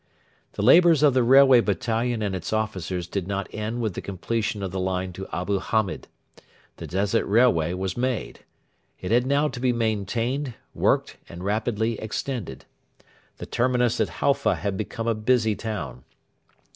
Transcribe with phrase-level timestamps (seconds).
[0.53, 4.63] The labours of the Railway Battalion and its officers did not end with the completion
[4.63, 6.07] of the line to Abu Hamed.
[6.77, 8.39] The Desert Railway was made.
[8.99, 12.65] It had now to be maintained, worked, and rapidly extended.
[13.37, 16.03] The terminus at Halfa had become a busy town.